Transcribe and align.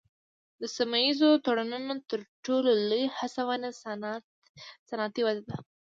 د 0.61 0.63
سیمه 0.75 0.99
ایزو 1.05 1.29
تړونونو 1.45 1.93
تر 2.09 2.19
ټولو 2.45 2.69
لوی 2.89 3.03
هڅونه 3.17 3.67
صنعتي 4.89 5.21
وده 5.23 5.41
ده 5.49 5.55